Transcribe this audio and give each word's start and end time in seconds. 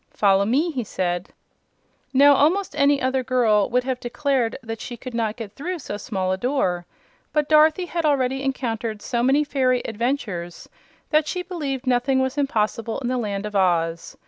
"Follow 0.09 0.45
me," 0.45 0.71
he 0.71 0.83
said. 0.83 1.29
Now, 2.11 2.33
almost 2.33 2.75
any 2.75 2.99
other 2.99 3.19
little 3.19 3.27
girl 3.29 3.69
would 3.69 3.83
have 3.83 3.99
declared 3.99 4.57
that 4.63 4.81
she 4.81 4.97
could 4.97 5.13
not 5.13 5.35
get 5.35 5.51
through 5.51 5.77
so 5.77 5.95
small 5.97 6.31
a 6.31 6.39
door; 6.39 6.87
but 7.33 7.47
Dorothy 7.47 7.85
had 7.85 8.03
already 8.03 8.41
encountered 8.41 9.03
so 9.03 9.21
many 9.21 9.43
fairy 9.43 9.83
adventures 9.85 10.67
that 11.11 11.27
she 11.27 11.43
believed 11.43 11.85
nothing 11.85 12.19
was 12.19 12.35
impossible 12.35 12.97
in 12.97 13.09
the 13.09 13.17
Land 13.19 13.45
of 13.45 13.55
Oz. 13.55 14.17